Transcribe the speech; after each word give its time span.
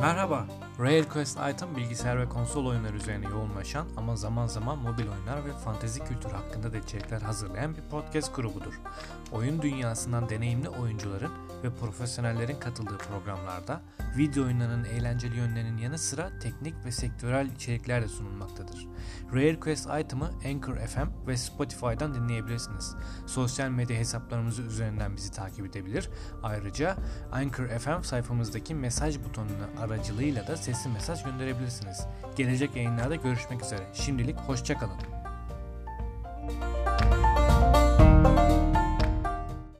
Merhaba, 0.00 0.46
Rare 0.78 1.08
Quest 1.08 1.38
Item 1.50 1.76
bilgisayar 1.76 2.20
ve 2.20 2.28
konsol 2.28 2.66
oyunları 2.66 2.96
üzerine 2.96 3.26
yoğunlaşan 3.26 3.86
ama 3.96 4.16
zaman 4.16 4.46
zaman 4.46 4.78
mobil 4.78 5.08
oyunlar 5.08 5.44
ve 5.44 5.52
fantezi 5.52 6.04
kültürü 6.04 6.32
hakkında 6.32 6.72
da 6.72 6.78
içerikler 6.78 7.20
hazırlayan 7.20 7.76
bir 7.76 7.82
podcast 7.82 8.36
grubudur. 8.36 8.80
Oyun 9.32 9.62
dünyasından 9.62 10.28
deneyimli 10.28 10.68
oyuncuların 10.68 11.32
ve 11.64 11.70
profesyonellerin 11.70 12.60
katıldığı 12.60 12.98
programlarda 12.98 13.80
video 14.16 14.44
oyunlarının 14.44 14.84
eğlenceli 14.84 15.36
yönlerinin 15.36 15.78
yanı 15.78 15.98
sıra 15.98 16.30
teknik 16.42 16.74
ve 16.84 16.92
sektörel 16.92 17.46
içerikler 17.46 18.02
de 18.02 18.08
sunulmaktadır. 18.08 18.86
Rare 19.34 19.60
Quest 19.60 19.88
Item'ı 20.00 20.30
Anchor 20.46 20.76
FM 20.76 21.26
ve 21.26 21.36
Spotify'dan 21.36 22.14
dinleyebilirsiniz. 22.14 22.96
Sosyal 23.26 23.68
medya 23.68 23.96
hesaplarımız 23.96 24.58
üzerinden 24.58 25.16
bizi 25.16 25.32
takip 25.32 25.66
edebilir. 25.66 26.10
Ayrıca 26.42 26.96
Anchor 27.32 27.68
FM 27.68 28.02
sayfamızdaki 28.02 28.74
mesaj 28.74 29.18
butonunu 29.18 29.66
aracılığıyla 29.80 30.46
da 30.46 30.56
sesli 30.56 30.90
mesaj 30.90 31.24
gönderebilirsiniz. 31.24 32.06
Gelecek 32.36 32.76
yayınlarda 32.76 33.14
görüşmek 33.14 33.62
üzere. 33.62 33.86
Şimdilik 33.92 34.36
hoşçakalın. 34.36 35.09